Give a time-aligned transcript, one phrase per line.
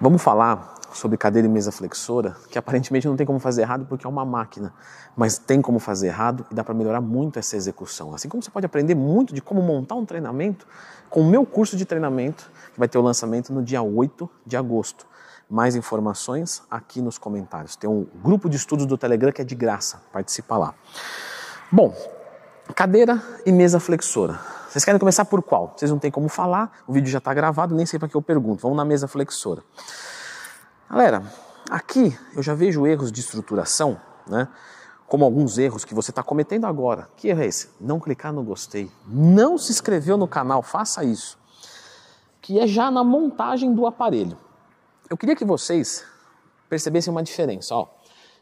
[0.00, 4.06] Vamos falar sobre cadeira e mesa flexora, que aparentemente não tem como fazer errado porque
[4.06, 4.72] é uma máquina,
[5.16, 8.14] mas tem como fazer errado e dá para melhorar muito essa execução.
[8.14, 10.68] Assim como você pode aprender muito de como montar um treinamento
[11.10, 14.56] com o meu curso de treinamento, que vai ter o lançamento no dia 8 de
[14.56, 15.04] agosto.
[15.50, 17.74] Mais informações aqui nos comentários.
[17.74, 20.74] Tem um grupo de estudos do Telegram que é de graça, participa lá.
[21.72, 21.92] Bom,
[22.72, 24.57] cadeira e mesa flexora.
[24.68, 25.72] Vocês querem começar por qual?
[25.74, 28.20] Vocês não têm como falar, o vídeo já está gravado, nem sei para que eu
[28.20, 28.60] pergunto.
[28.60, 29.62] Vamos na mesa flexora.
[30.90, 31.22] Galera,
[31.70, 34.46] aqui eu já vejo erros de estruturação, né?
[35.06, 37.08] Como alguns erros que você está cometendo agora.
[37.16, 37.70] Que erro é esse?
[37.80, 38.92] Não clicar no gostei.
[39.06, 41.38] Não se inscreveu no canal, faça isso.
[42.42, 44.36] Que é já na montagem do aparelho.
[45.08, 46.04] Eu queria que vocês
[46.68, 47.74] percebessem uma diferença.
[47.74, 47.88] Ó,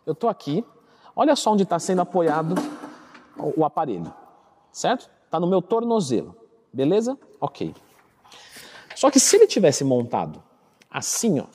[0.05, 0.67] eu estou aqui,
[1.15, 2.57] olha só onde está sendo apoiado
[3.39, 4.13] o aparelho,
[4.73, 5.09] certo?
[5.27, 6.35] Está no meu tornozelo,
[6.73, 7.19] beleza?
[7.41, 7.75] Ok.
[8.95, 10.43] Só que se ele tivesse montado
[10.91, 11.47] assim, ó,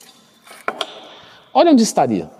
[1.54, 2.30] Olha onde estaria.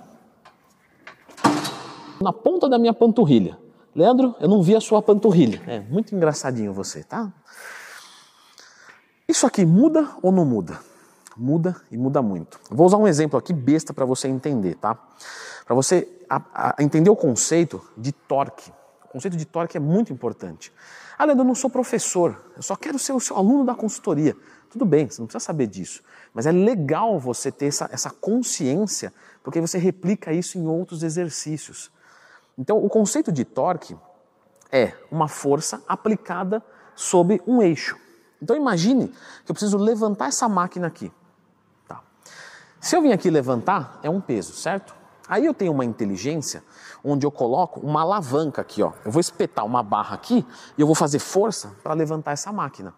[2.20, 3.58] Na ponta da minha panturrilha.
[3.94, 5.60] Leandro, eu não vi a sua panturrilha.
[5.66, 7.30] É muito engraçadinho você, tá?
[9.28, 10.80] Isso aqui muda ou não muda?
[11.36, 12.58] Muda e muda muito.
[12.70, 14.96] Vou usar um exemplo aqui besta para você entender, tá?
[15.66, 18.72] Para você a, a entender o conceito de torque.
[19.12, 20.72] Conceito de torque é muito importante.
[21.18, 24.34] Ah, Leandro, eu não sou professor, eu só quero ser o seu aluno da consultoria.
[24.70, 26.02] Tudo bem, você não precisa saber disso.
[26.32, 31.92] Mas é legal você ter essa, essa consciência, porque você replica isso em outros exercícios.
[32.56, 33.94] Então, o conceito de torque
[34.70, 37.98] é uma força aplicada sobre um eixo.
[38.40, 39.08] Então, imagine
[39.44, 41.12] que eu preciso levantar essa máquina aqui.
[41.86, 42.02] Tá.
[42.80, 45.01] Se eu vim aqui levantar, é um peso, certo?
[45.28, 46.62] Aí eu tenho uma inteligência
[47.04, 48.92] onde eu coloco uma alavanca aqui, ó.
[49.04, 52.94] Eu vou espetar uma barra aqui e eu vou fazer força para levantar essa máquina,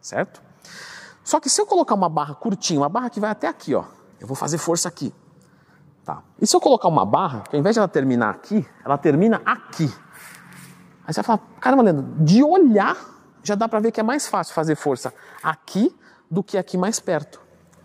[0.00, 0.42] certo?
[1.22, 3.84] Só que se eu colocar uma barra curtinha, uma barra que vai até aqui, ó,
[4.20, 5.14] eu vou fazer força aqui.
[6.04, 6.22] Tá.
[6.40, 9.42] E se eu colocar uma barra, que ao invés de ela terminar aqui, ela termina
[9.44, 9.92] aqui.
[11.06, 12.96] Aí você vai falar, caramba, Leandro, de olhar
[13.42, 15.12] já dá para ver que é mais fácil fazer força
[15.42, 15.94] aqui
[16.30, 17.40] do que aqui mais perto.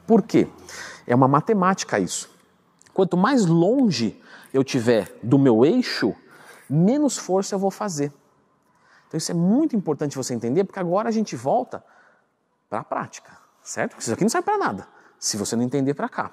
[0.05, 0.49] Por quê?
[1.07, 2.32] É uma matemática isso.
[2.93, 4.21] Quanto mais longe
[4.53, 6.13] eu tiver do meu eixo,
[6.69, 8.13] menos força eu vou fazer.
[9.07, 11.83] Então isso é muito importante você entender, porque agora a gente volta
[12.69, 13.99] para a prática, certo?
[13.99, 14.87] Isso aqui não serve para nada,
[15.19, 16.31] se você não entender para cá.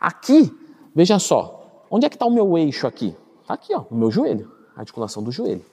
[0.00, 0.54] Aqui,
[0.94, 3.16] veja só, onde é que está o meu eixo aqui?
[3.42, 5.64] Está aqui, ó, o meu joelho, a articulação do joelho.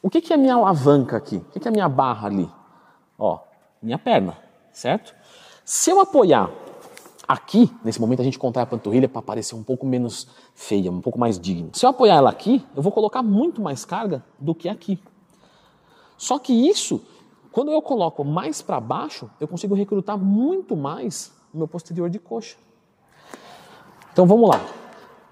[0.00, 1.36] O que, que é minha alavanca aqui?
[1.36, 2.50] O que, que é minha barra ali?
[3.18, 3.40] Ó,
[3.82, 4.36] minha perna,
[4.72, 5.14] certo?
[5.64, 6.50] Se eu apoiar
[7.26, 11.00] aqui, nesse momento a gente contrai a panturrilha para parecer um pouco menos feia, um
[11.00, 11.70] pouco mais digna.
[11.72, 14.98] Se eu apoiar ela aqui, eu vou colocar muito mais carga do que aqui.
[16.16, 17.00] Só que isso
[17.54, 22.18] quando eu coloco mais para baixo, eu consigo recrutar muito mais o meu posterior de
[22.18, 22.56] coxa.
[24.12, 24.60] Então vamos lá.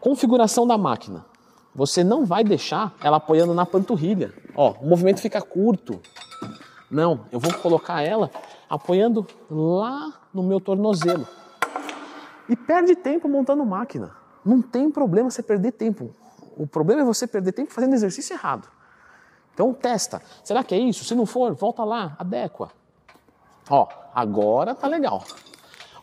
[0.00, 1.26] Configuração da máquina.
[1.74, 4.32] Você não vai deixar ela apoiando na panturrilha.
[4.54, 6.00] Ó, o movimento fica curto.
[6.88, 8.30] Não, eu vou colocar ela
[8.70, 11.26] apoiando lá no meu tornozelo.
[12.52, 14.14] E perde tempo montando máquina.
[14.44, 16.14] Não tem problema você perder tempo.
[16.54, 18.68] O problema é você perder tempo fazendo exercício errado.
[19.54, 20.20] Então testa.
[20.44, 21.02] Será que é isso?
[21.02, 22.70] Se não for, volta lá, adequa.
[23.70, 25.24] Ó, agora tá legal.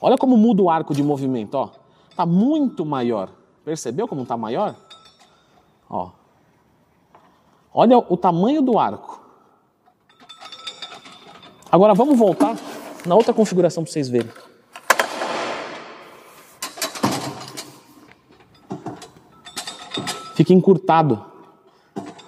[0.02, 1.70] Olha como muda o arco de movimento, ó.
[2.16, 3.30] Tá muito maior.
[3.64, 4.76] Percebeu como tá maior?
[5.88, 6.10] Ó.
[7.72, 9.22] Olha o tamanho do arco.
[11.72, 12.58] Agora vamos voltar
[13.06, 14.49] na outra configuração para vocês verem.
[20.40, 21.30] Fica encurtado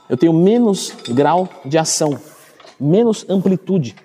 [0.09, 2.19] eu tenho menos grau de ação,
[2.77, 3.95] menos amplitude.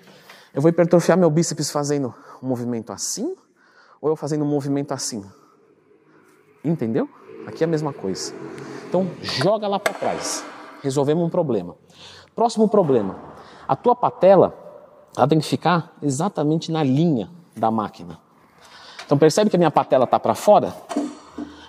[0.53, 3.35] Eu vou hipertrofiar meu bíceps fazendo um movimento assim
[3.99, 5.25] ou eu fazendo um movimento assim?
[6.63, 7.09] Entendeu?
[7.45, 8.33] Aqui é a mesma coisa.
[8.87, 10.45] Então, joga lá para trás.
[10.81, 11.75] Resolvemos um problema.
[12.33, 13.17] Próximo problema.
[13.67, 14.57] A tua patela,
[15.17, 18.17] ela tem que ficar exatamente na linha da máquina.
[19.05, 20.73] Então, percebe que a minha patela está para fora?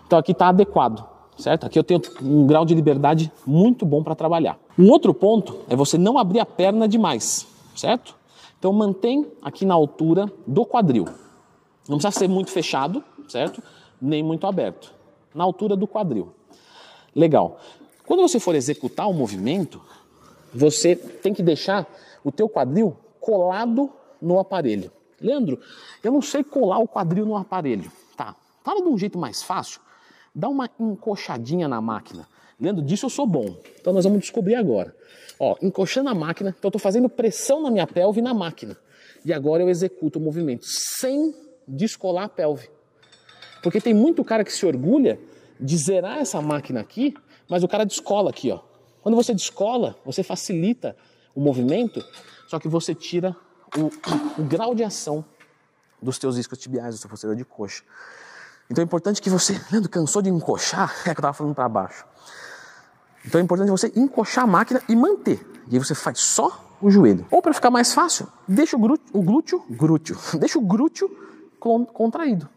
[0.07, 1.65] Então, aqui está adequado certo?
[1.65, 4.59] Aqui eu tenho um grau de liberdade muito bom para trabalhar.
[4.79, 8.17] Um outro ponto é você não abrir a perna demais, certo?
[8.59, 11.07] Então mantém aqui na altura do quadril.
[11.89, 13.63] Não precisa ser muito fechado, certo?
[14.01, 14.93] Nem muito aberto.
[15.35, 16.33] Na altura do quadril.
[17.15, 17.59] Legal.
[18.05, 19.81] Quando você for executar o movimento,
[20.53, 21.87] você tem que deixar
[22.25, 23.91] o teu quadril colado
[24.21, 24.91] no aparelho.
[25.21, 25.61] Leandro,
[26.03, 27.91] eu não sei colar o quadril no aparelho.
[28.17, 28.35] Tá.
[28.65, 29.81] Fala de um jeito mais fácil
[30.39, 32.29] dá uma encoxadinha na máquina.
[32.61, 33.57] Leandro, disso eu sou bom.
[33.81, 34.95] Então nós vamos descobrir agora.
[35.39, 38.77] Ó, encoxando a máquina, então eu estou fazendo pressão na minha pelve e na máquina.
[39.25, 41.35] E agora eu executo o movimento sem
[41.67, 42.71] descolar a pelve.
[43.63, 45.19] Porque tem muito cara que se orgulha
[45.61, 47.15] de zerar essa máquina aqui,
[47.49, 48.61] mas o cara descola aqui, ó.
[49.03, 50.97] Quando você descola, você facilita
[51.35, 52.05] o movimento,
[52.47, 53.37] só que você tira
[53.77, 55.25] o, o, o grau de ação
[56.01, 57.83] dos teus iscos tibiais, do seu posterior de coxa.
[58.71, 60.95] Então é importante que você, Leandro, cansou de encoxar?
[61.01, 62.05] É que eu estava falando para baixo.
[63.25, 65.45] Então é importante você encoxar a máquina e manter.
[65.69, 67.27] E aí você faz só o joelho.
[67.31, 71.11] Ou para ficar mais fácil, deixa o glúteo, o glúteo, glúteo, deixa o glúteo
[71.93, 72.49] contraído.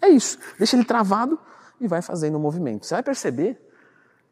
[0.00, 0.38] É isso.
[0.58, 1.38] Deixa ele travado
[1.80, 2.84] e vai fazendo o movimento.
[2.84, 3.58] Você vai perceber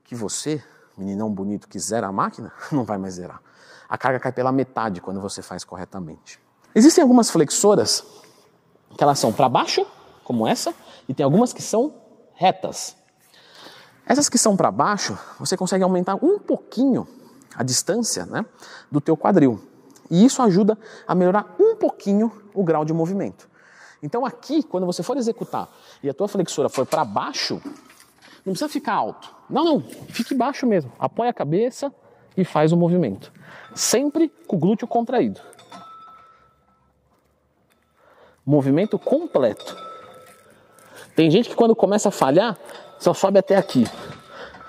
[0.05, 0.63] que você,
[0.97, 3.41] meninão bonito que zera a máquina, não vai mais zerar.
[3.89, 6.39] A carga cai pela metade quando você faz corretamente.
[6.75, 8.05] Existem algumas flexoras
[8.97, 9.87] que elas são para baixo,
[10.33, 10.75] como essa,
[11.07, 11.93] e tem algumas que são
[12.33, 12.97] retas.
[14.07, 17.07] Essas que são para baixo, você consegue aumentar um pouquinho
[17.55, 18.47] a distância né,
[18.91, 19.61] do teu quadril.
[20.11, 23.47] E isso ajuda a melhorar um pouquinho o grau de movimento.
[24.03, 25.69] Então aqui, quando você for executar
[26.03, 27.61] e a tua flexora for para baixo,
[28.45, 29.35] não precisa ficar alto.
[29.51, 30.91] Não, não, fique baixo mesmo.
[30.99, 31.93] Apoia a cabeça
[32.35, 33.31] e faz o movimento.
[33.75, 35.43] Sempre com o glúteo contraído.
[38.45, 39.92] Movimento completo.
[41.15, 42.57] Tem gente que quando começa a falhar,
[42.99, 43.87] só sobe até aqui.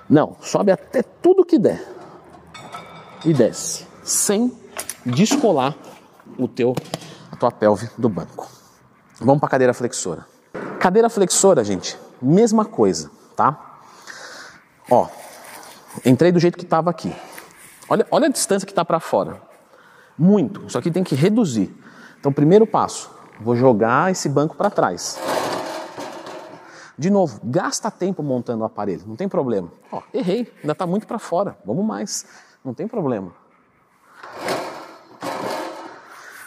[0.10, 1.82] Não, sobe até tudo que der.
[3.26, 4.52] E desce, sem
[5.06, 5.76] descolar
[6.38, 6.76] o teu
[7.32, 8.48] a tua pelve do banco.
[9.20, 10.26] Vamos para cadeira flexora.
[10.80, 13.80] Cadeira flexora, gente, mesma coisa, tá?
[14.90, 15.08] Ó,
[16.06, 17.14] entrei do jeito que estava aqui.
[17.88, 19.42] Olha, olha a distância que está para fora.
[20.18, 20.66] Muito.
[20.68, 21.74] Isso aqui tem que reduzir.
[22.20, 25.18] Então, primeiro passo, vou jogar esse banco para trás.
[26.98, 29.72] De novo, gasta tempo montando o aparelho, não tem problema.
[29.92, 32.26] Ó, errei, ainda está muito para fora, vamos mais,
[32.64, 33.34] não tem problema.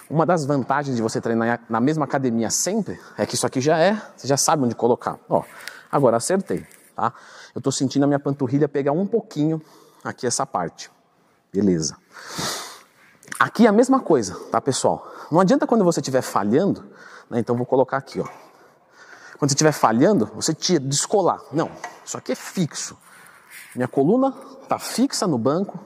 [0.08, 3.76] Uma das vantagens de você treinar na mesma academia sempre é que isso aqui já
[3.76, 5.18] é, você já sabe onde colocar.
[5.28, 5.42] Ó,
[5.90, 6.64] agora acertei,
[6.94, 7.12] tá?
[7.52, 9.60] Eu estou sentindo a minha panturrilha pegar um pouquinho
[10.04, 10.90] aqui essa parte.
[11.52, 11.96] Beleza.
[13.40, 15.12] Aqui é a mesma coisa, tá, pessoal?
[15.30, 16.84] Não adianta quando você estiver falhando,
[17.28, 17.40] né?
[17.40, 18.45] Então vou colocar aqui, ó.
[19.38, 21.40] Quando você estiver falhando, você tira, descolar.
[21.52, 21.70] Não,
[22.04, 22.96] isso aqui é fixo.
[23.74, 25.78] Minha coluna está fixa no banco,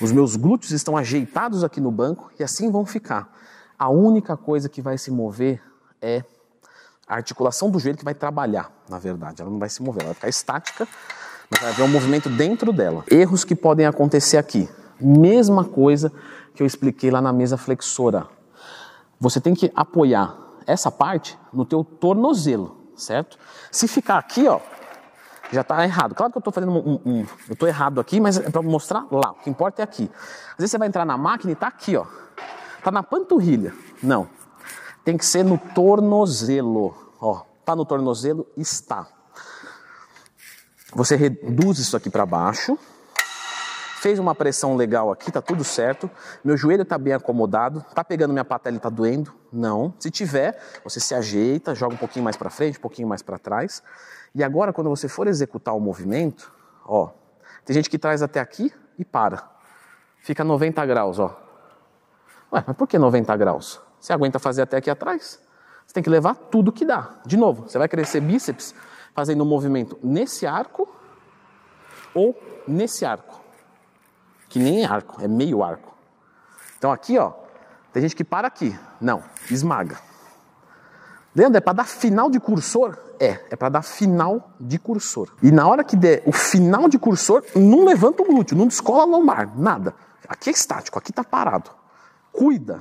[0.00, 3.32] os meus glúteos estão ajeitados aqui no banco e assim vão ficar.
[3.78, 5.62] A única coisa que vai se mover
[6.02, 6.24] é
[7.06, 9.40] a articulação do joelho que vai trabalhar, na verdade.
[9.40, 10.88] Ela não vai se mover, ela vai ficar estática,
[11.48, 13.04] mas vai haver um movimento dentro dela.
[13.10, 14.68] Erros que podem acontecer aqui.
[15.00, 16.12] Mesma coisa
[16.54, 18.26] que eu expliquei lá na mesa flexora.
[19.20, 23.38] Você tem que apoiar essa parte no teu tornozelo, certo?
[23.70, 24.60] Se ficar aqui, ó,
[25.52, 26.14] já está errado.
[26.14, 29.06] Claro que eu estou fazendo um, um, eu estou errado aqui, mas é para mostrar
[29.10, 29.30] lá.
[29.32, 30.10] O que importa é aqui.
[30.50, 32.04] Às vezes você vai entrar na máquina e está aqui, ó,
[32.78, 33.72] está na panturrilha.
[34.02, 34.28] Não,
[35.04, 37.42] tem que ser no tornozelo, ó.
[37.64, 39.06] Tá no tornozelo, está.
[40.94, 42.78] Você reduz isso aqui para baixo,
[44.06, 46.08] fez uma pressão legal aqui, tá tudo certo.
[46.44, 49.34] Meu joelho está bem acomodado, tá pegando minha patela e tá doendo?
[49.52, 49.92] Não.
[49.98, 53.36] Se tiver, você se ajeita, joga um pouquinho mais para frente, um pouquinho mais para
[53.36, 53.82] trás.
[54.32, 56.52] E agora, quando você for executar o movimento,
[56.84, 57.10] ó,
[57.64, 59.42] tem gente que traz até aqui e para.
[60.20, 61.36] Fica 90 graus, ó.
[62.52, 63.80] Ué, mas por que 90 graus?
[63.98, 65.42] Você aguenta fazer até aqui atrás?
[65.84, 67.16] Você tem que levar tudo que dá.
[67.26, 68.72] De novo, você vai crescer bíceps
[69.12, 70.88] fazendo um movimento nesse arco
[72.14, 73.45] ou nesse arco.
[74.56, 75.94] Que nem arco, é meio arco.
[76.78, 77.30] Então aqui, ó,
[77.92, 78.74] tem gente que para aqui.
[78.98, 79.98] Não, esmaga.
[81.34, 82.96] Leandro, é para dar final de cursor?
[83.20, 85.28] É, é para dar final de cursor.
[85.42, 89.02] E na hora que der o final de cursor, não levanta o glúteo, não descola
[89.02, 89.94] a lombar, nada.
[90.26, 91.70] Aqui é estático, aqui está parado.
[92.32, 92.80] Cuida,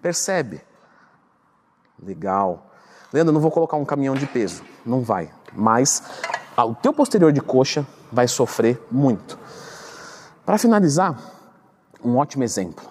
[0.00, 0.62] percebe.
[2.02, 2.70] Legal.
[3.12, 4.62] Leandro, não vou colocar um caminhão de peso.
[4.82, 5.30] Não vai.
[5.52, 6.02] Mas
[6.56, 9.38] o teu posterior de coxa vai sofrer muito.
[10.44, 11.16] Para finalizar,
[12.04, 12.84] um ótimo exemplo.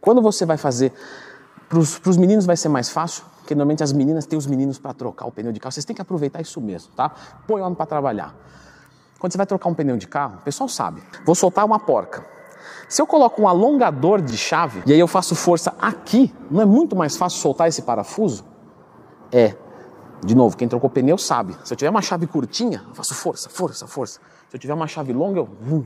[0.00, 0.92] Quando você vai fazer,
[1.68, 4.94] para os meninos vai ser mais fácil, porque normalmente as meninas têm os meninos para
[4.94, 5.72] trocar o pneu de carro.
[5.72, 7.10] Vocês têm que aproveitar isso mesmo, tá?
[7.46, 8.34] Põe o homem para trabalhar.
[9.18, 11.02] Quando você vai trocar um pneu de carro, o pessoal sabe.
[11.24, 12.24] Vou soltar uma porca.
[12.88, 16.64] Se eu coloco um alongador de chave e aí eu faço força aqui, não é
[16.64, 18.44] muito mais fácil soltar esse parafuso?
[19.32, 19.56] É.
[20.24, 21.56] De novo, quem trocou pneu sabe.
[21.64, 24.20] Se eu tiver uma chave curtinha, eu faço força, força, força.
[24.48, 25.48] Se eu tiver uma chave longa, eu.
[25.60, 25.84] Vum.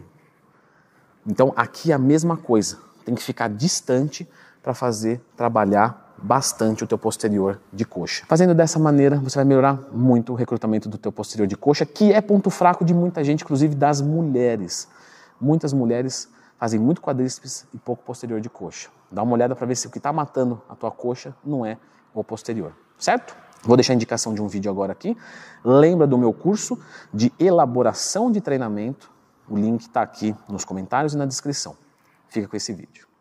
[1.27, 2.79] Então aqui é a mesma coisa.
[3.05, 4.29] Tem que ficar distante
[4.63, 8.25] para fazer trabalhar bastante o teu posterior de coxa.
[8.29, 12.13] Fazendo dessa maneira, você vai melhorar muito o recrutamento do teu posterior de coxa, que
[12.13, 14.89] é ponto fraco de muita gente, inclusive das mulheres.
[15.41, 18.89] Muitas mulheres fazem muito quadríceps e pouco posterior de coxa.
[19.11, 21.77] Dá uma olhada para ver se o que está matando a tua coxa não é
[22.15, 23.37] o posterior, certo?
[23.65, 25.17] Vou deixar a indicação de um vídeo agora aqui.
[25.65, 26.79] Lembra do meu curso
[27.13, 29.11] de elaboração de treinamento?
[29.49, 31.77] O link está aqui nos comentários e na descrição.
[32.29, 33.12] Fica com esse vídeo.